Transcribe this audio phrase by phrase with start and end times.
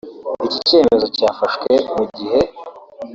[0.45, 2.39] Iki cyemezo cyafashwe mu gihe